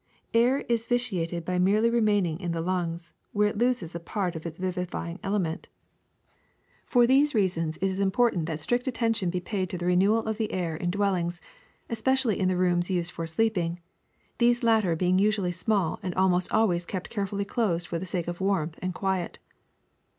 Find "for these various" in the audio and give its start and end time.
6.89-7.55